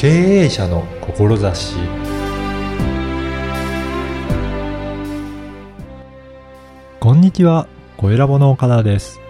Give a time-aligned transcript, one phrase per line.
[0.00, 1.76] 経営者の志
[6.98, 7.68] こんにちは、
[7.98, 9.20] 小ラボの岡田です。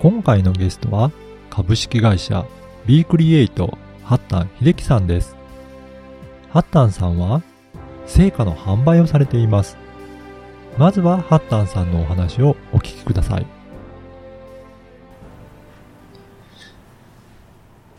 [0.00, 1.12] 今回のゲストは
[1.48, 2.44] 株式会社
[2.86, 5.36] B クリエイトハッタン秀樹さんです。
[6.50, 7.44] ハッタンさんは
[8.04, 9.76] 成果の販売をされています。
[10.76, 13.46] まずはハッタンさんのお話をお聞きください。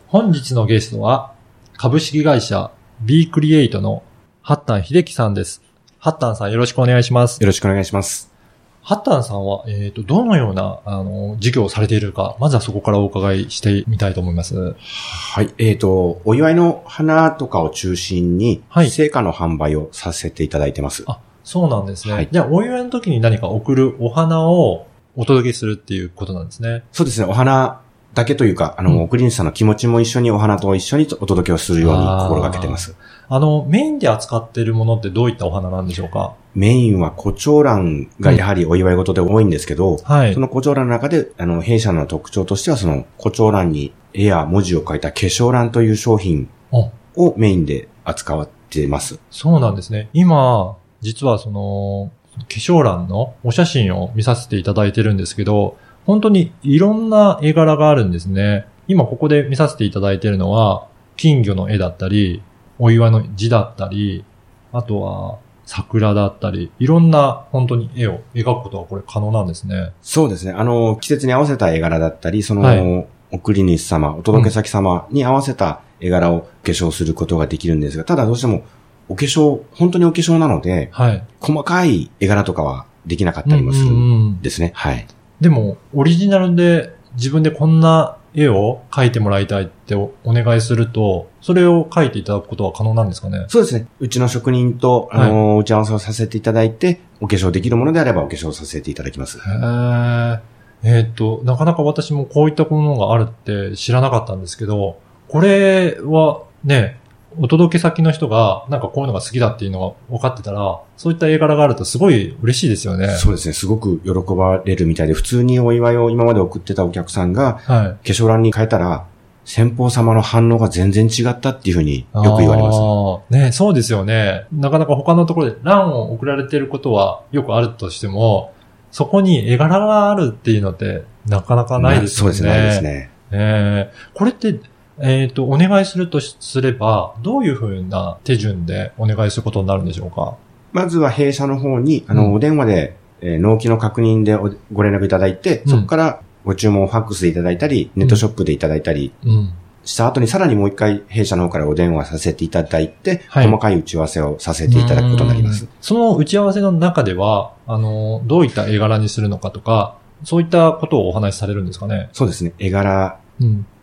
[0.08, 1.35] 本日のゲストは
[1.78, 2.70] 株式会社
[3.02, 4.02] B クリエイトの
[4.40, 5.60] ハッタン秀樹さんです。
[5.98, 7.38] ハッタンさんよろしくお願いします。
[7.38, 8.32] よろしくお願いします。
[8.80, 14.74] ハッタンさんは、えっ、と、どのような、あの、事業をされているか、まずはそこからお伺いしてみたいと思います。
[14.78, 15.52] はい。
[15.58, 21.04] えっ、と、お祝いの花とかを中心に、はい成果の販売をさせていただいてます。
[21.06, 22.14] あそうなんですね。
[22.14, 26.84] はいじゃあ、お祝いの時に何か送るお花をお届けするっていうことなんですね。
[26.90, 27.26] そうですね。
[27.26, 27.82] お花
[28.16, 32.96] だけというか、あの、うん送り主さんの気持ちも一緒にお花と一緒にお届けをするように心がけてます。
[33.28, 36.34] あの、メインで扱っているものってどういったお花なんでしょうか？
[36.54, 40.40] メインは胡蝶蘭がやはりお祝い事で多いんですけど、はいそ。
[40.40, 49.20] の胡蝶蘭の中で、あの、弊社の特徴としては、その胡蝶蘭に絵や文字を書いた化粧蘭という商品あをメインで扱っています。
[49.30, 50.08] そうなんですね。
[50.14, 58.66] 今、実はその、化粧欄のお写真を見させていただいてるんですけど、本当にいろんな絵柄があるんですね。
[58.88, 62.42] 今ここで見させていただいてるのは、金魚の絵だったり、
[62.78, 64.24] お岩の字だったり、
[64.72, 69.92] あとは桜だったり、いろんな本当に絵を描くことはこれ可能なんですね。
[70.00, 70.52] そうですね。
[70.52, 78.64] あの、季節に合わせた絵柄だったり、その、はい送り主様、お届け先様に合わせた絵柄を化粧することができるんですが、ただどうしても、
[79.08, 81.24] お化粧、本当にお化粧なので、はい。
[81.40, 84.72] 細かい絵柄とかはできなかったりもするうんうんうんんですね。
[84.74, 85.06] はい。
[85.40, 93.46] でも、オリジナルで自分でこんな絵を描いてもらいたいっておお願いすると、それを描いていただくことは可能なんですかね？
[93.48, 93.86] そうですね。
[93.98, 99.38] うちの職人と、あの、打ち合わせをさせていただいて、お化粧できるものであればお化粧させていただきます。
[99.38, 100.40] へー
[100.82, 107.00] えーっと、なかなか私もこういったものがあるって知らなかったんですけど、これはね、
[107.38, 113.08] お届け先の人がなんかこういうのが好きだっていうのが分かってたら、そういった絵柄があるとすごい嬉しいですよね。
[113.08, 113.54] そうですね。
[113.54, 117.84] すごく喜ばれるみたいで、普通にお祝いを今まで送ってたお客さんが、はい。
[117.84, 119.06] 化粧欄に変えたら、
[119.44, 123.32] 先方様の反応が全然違ったっていうふうによく言われます。
[123.32, 124.46] ね、そうですよね。
[124.52, 128.52] なかなか他のところで欄を送られてることはよくあるとしても、
[128.90, 132.32] そこに絵柄があるっていうのってなかなかないですよね。
[132.34, 133.10] そうですね、ないですね。
[133.30, 134.58] えーこれって、
[135.00, 140.36] えっ、と、お願いするとすれば、どういうふうな手順でお願いすることになるんでしょうか？
[140.72, 149.52] まずは弊社の方に、あの、うんお電話で、えー納期の確認でおご連絡いただいて、うんそこからご注文をファックスでいただいたり、ネットショップでいただいたりうん。
[149.84, 155.70] した後にさらにもう一回弊社の方からお電話させていただいて、はい細かい打ち合わせをさせていただくことになりますうん。
[155.80, 162.08] その打ち合わせの中では、あの、どういった絵柄にするのかとか、そういったことをお話しされるんですかね？
[162.12, 162.52] そうですね。
[162.58, 163.25] 絵柄うん。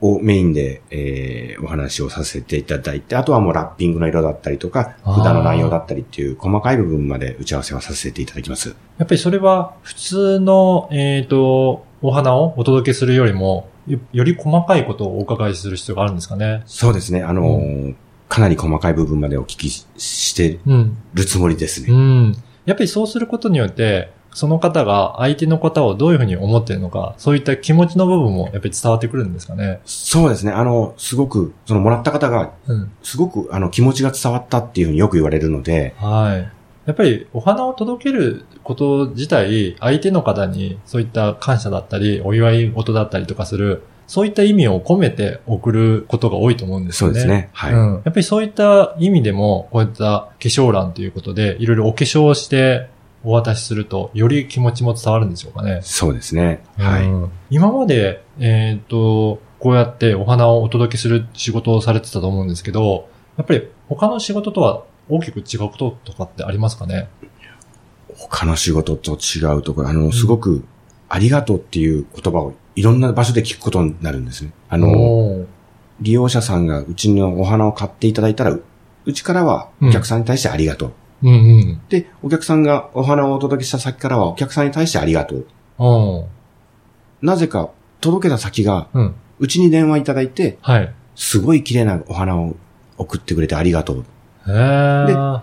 [0.02, 8.76] をメインで、えーお話をさせていただいて、あとはもうラッピングの色だったりとか、札の内容だったりっていう細かい部分まで打ち合わせはさせていただきます。
[8.98, 17.24] やっぱりそれは普通の、えっ、と、お花をお届けするよりも、よより細かいことをお伺いする必要があるんですかねそうですね。
[17.24, 17.96] あのー
[18.30, 20.98] かなり細かい部分までお聞きししてうん。
[21.14, 22.30] るつもりですうね。
[22.30, 22.36] ん。
[22.66, 29.80] やっぱりそうすることによって、その方が相手の方をどういうふうに思っているのか、そういった気持ちの部分もやっぱり伝わってくるんですかね？
[29.86, 30.52] そうですね。
[30.52, 32.92] あの、すごく、そのもらった方が、うん。
[33.04, 36.50] すごく、あの、気持ちが伝わったっていうふうによく言われるので、はい。
[36.86, 47.14] やっぱりお花を届けること自体、相手の方にそういった感謝だったり、お祝い事だったりとかする、そういった意味を込めて送ることが多いと思うんですよね。
[47.14, 47.50] そうですね。
[47.54, 47.74] はい。
[47.74, 47.94] うん。
[47.94, 52.90] やっぱりそういった意味でも、こういった化粧欄ということで、いろいろお化粧をして
[53.24, 55.80] お渡しすると、より気持ちも伝わるんでしょうかね。
[55.84, 56.64] そうですね。
[56.78, 57.06] はい。
[57.06, 67.08] うん今まで、えっ、と、こうやってお花をお届けする仕事をされてたと思うんですけど、やっぱり他の仕事とは大きく違うこととかってありますかね？
[68.16, 70.66] 他の仕事と違うところ、あの、すごく、
[71.10, 74.52] ありがとうっていう言葉をいろんな場所で聞くことになるんですね。
[74.70, 75.46] あの、
[76.02, 78.64] 利用者さんがうちのお花を買っていただいたら、う
[79.06, 80.94] うちからはお客さんに対してありがとう。
[81.24, 81.82] うんうん。
[81.90, 85.46] で、お客さんがお花をお届けした先からはお客さんに対してありがとう。
[87.22, 87.72] なぜか、
[88.02, 88.90] 届けた先が、
[89.40, 90.94] うちに電話いただいて、はい。
[91.16, 92.56] すごい綺麗なお花を
[92.98, 94.06] 送ってくれてありがとう。
[94.48, 95.42] へー。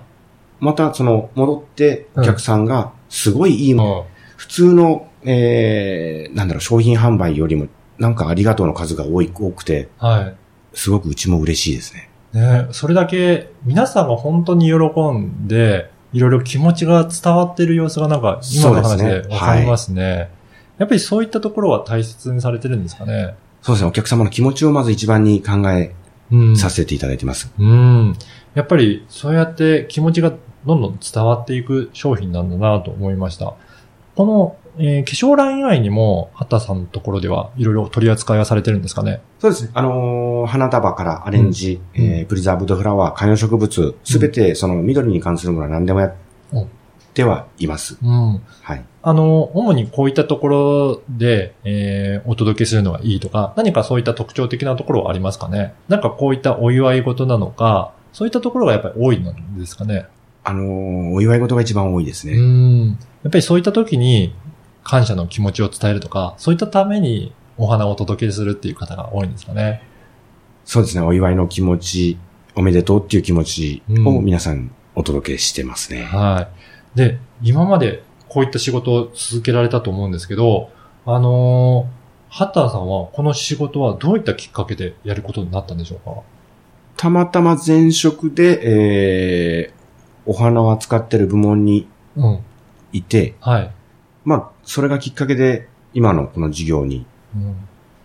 [0.61, 7.69] また、その、戻ってお客さんが、すごいいいもの、うん普通の、えー、なんだろう、商品販売よりも、
[7.99, 10.37] なんかありがとうの数が多い、多くて、はい。
[10.73, 12.09] すごくうちも嬉しいですね。
[12.33, 14.77] ね、それだけ皆さんが本当に喜
[15.13, 20.31] んで、いろいろ気持ちが伝わってる様子がなんか今の話でわかりますね。
[20.79, 23.35] やっぱりそういったところは大切にされてるんですかね。
[23.63, 23.89] そうですね。
[23.89, 25.95] お客様の気持ちをまず一番に考え
[26.33, 26.57] うん。
[26.57, 27.53] させていただいてます。
[27.59, 28.17] うん。
[28.55, 30.33] やっぱりそうやって気持ちが
[30.65, 33.55] どんどん伝わっていく商品なんだなと思いました。
[34.15, 39.21] この、えー化粧ライン以外にも、ハッターさんのところではいろいろ取り扱いはされてるんですかね？
[39.39, 39.71] そうですね。
[39.75, 46.15] あのー花束からアレンジ、うんえープリザーブドフラワー、観葉植物、すべてその緑に関するものは何でもやっ
[47.15, 47.99] てはいます。
[48.03, 48.41] うん。
[48.63, 48.85] はい。
[49.03, 55.75] あの、主にこういったところで、えーお届けするのがいいとか、何かそういった特徴的なところはありますかね？
[55.89, 60.07] なんかこういったお祝い事なのか、そういったところがやっぱり多いんですかね？
[60.43, 62.37] あのーお祝い事が一番多いですうね。
[62.39, 62.89] ん。
[63.23, 64.35] やっぱりそういった時に
[64.83, 69.83] 感謝の気持ちを伝えるとか、そういったためにお花をお届けするっていう方が多いんですかね。
[70.65, 71.05] そうですね。
[71.05, 72.19] お祝いの気持ち、
[72.55, 76.05] おめでとうっていう気持ちを皆さんお届けしてますね。
[76.05, 76.49] は
[76.95, 76.99] い。
[76.99, 80.71] で、今までこういった仕事を続けられたと思うんですけど、
[81.07, 82.01] あのー
[82.33, 86.23] ハッターさんはこの仕事はどういったきっかけでやることになったんでしょうか？
[86.97, 92.41] たまたま前職で、えー、お花を扱ってる部門にうん。
[92.93, 93.73] いて、はい。
[94.25, 97.57] まあ、それがきっかけで今のこの事業にうん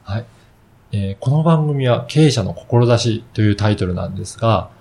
[0.03, 0.25] はい。
[0.91, 4.71] えーこの番組は経営者の志というタイトルなんですが、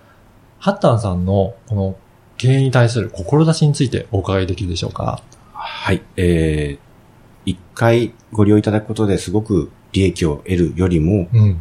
[0.59, 1.97] ハッタンさんのこの
[2.39, 5.23] 経営に対する志についてお伺いできるでしょうか？
[5.53, 6.03] はい。
[6.17, 11.61] えー、一回ご利用いただくことですごく利益を得るよりも、うん。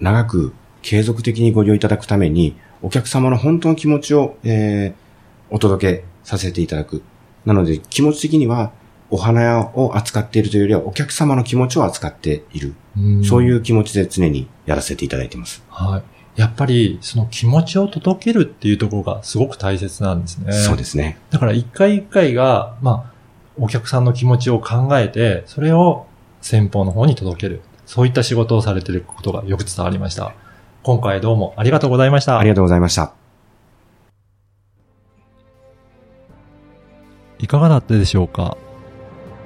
[0.00, 7.02] 長く継続的にご利用いただくために、お客様の本当の気持ちを、えー、お届けさせていただく。
[7.44, 8.72] なので、気持ち的には、
[9.10, 12.74] お花を扱っているというよりは、お客様の気持ちを扱っている。
[12.96, 15.62] うんそういう気持ちで常にやらせていただいています。
[15.68, 16.02] はい。
[16.36, 20.52] やっぱり、その気持ちを届けるっていうところがすごく大切なんですね。
[20.52, 21.18] そうですね。
[21.30, 23.12] だから一回一回が、まあ、
[23.58, 26.06] お客さんの気持ちを考えて、それを
[26.40, 27.60] 先方の方に届ける。
[27.84, 30.32] そういった仕事をされていることがよく伝わりました。
[30.82, 32.38] 今回どうもありがとうございました。
[32.38, 33.12] ありがとうございました。
[37.38, 38.56] いかがだったでしょうか？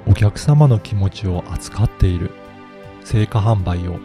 [0.07, 2.31] お客様の気持ちを扱っている。
[3.03, 3.97] 成果販売を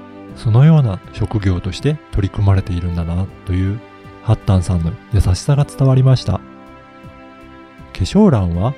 [0.42, 3.78] そのような職業として取り組まれているんだなという
[4.22, 6.32] ハッタンさんの優しさが伝わりました。
[6.32, 6.40] 化
[7.92, 8.72] 粧欄は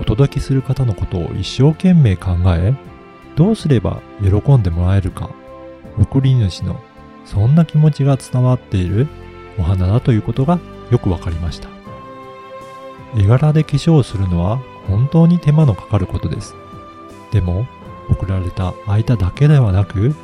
[0.00, 2.74] お届けする方のことを一生懸命考え、
[3.34, 5.28] どうすれば喜んでもらえるか、
[5.98, 6.80] 送り主の
[7.26, 9.06] そんな気持ちが伝わっている
[9.58, 10.58] お花だということが
[10.90, 11.68] よくわかりました。
[13.18, 16.54] 絵柄で化粧をするのは本当に手間のかかることです。
[17.32, 17.66] でも、
[18.08, 20.14] 送られた相手だけではなく、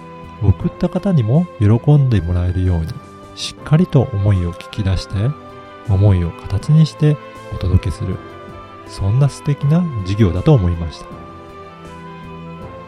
[0.43, 2.87] 送った方にも喜んでもらえるように、
[3.35, 5.15] しっかりと思いを聞き出して、
[5.89, 7.17] 思いを形にして
[7.55, 8.17] お届けする。
[8.87, 11.07] そんな素敵な事業だと思いました。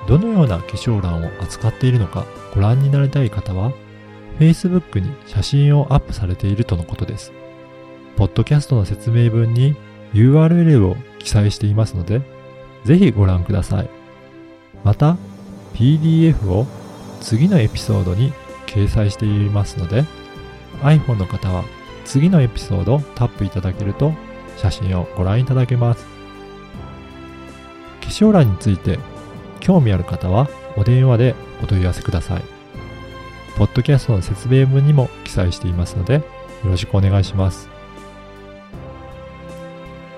[0.07, 3.73] どのような化粧欄を扱っているのかご覧になりたい方は、
[4.39, 7.33] Facebook に写真をアップされているとのことです。
[8.17, 9.77] ポッドキャストの説明文に
[10.13, 12.23] URL を記載していますので、
[12.85, 13.89] ぜひご覧ください。
[14.85, 15.17] また、
[15.75, 16.67] PDF を
[17.25, 18.35] 次のエピソードに
[18.67, 20.05] 掲載していますので、
[20.83, 21.65] iPhone の方は
[22.05, 24.13] 次のエピソードをタップいただけると
[24.59, 26.05] 写真をご覧いただけます。
[28.03, 28.99] 化粧欄について
[29.61, 32.43] 興味ある方はお電話でお問い合わせください。
[33.57, 36.23] ポッドキャストの説明文にも記載していますので、よ
[36.65, 37.71] ろしくお願いします。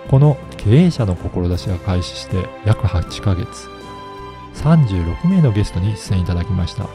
[0.08, 3.68] この経営者の志が開始して約8ヶ月、
[4.56, 6.88] 36名のゲストに出演いただきました。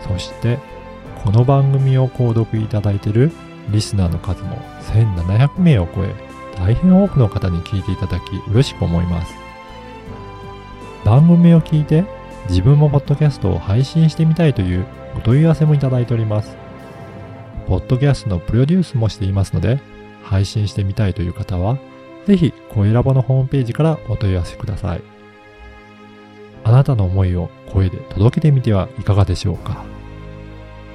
[0.00, 0.58] そして、
[1.24, 3.32] この番組を購読いただいている
[3.70, 6.14] リスナーの数も1700名を超え、
[6.56, 9.34] 大変多くの方に聞いていただき嬉しく思います。
[11.04, 12.04] 番組を聞いて
[12.48, 14.86] 自分もポッドキャストを配信してみたいという
[15.16, 16.56] お問い合わせもいただいております。
[17.66, 19.80] ポッドキャストのプロデュースもしていますので、
[20.22, 21.78] 配信してみたいという方は、
[22.26, 25.15] ぜひ、声ラボのホームページからお問い合わせください。
[26.66, 29.84] あなたの思いを声で届けてみてはいかがでしょうか。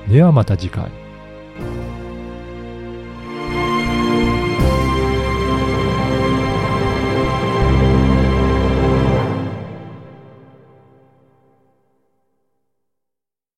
[0.09, 0.91] ではまた次回。